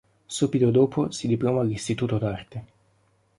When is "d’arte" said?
2.17-2.65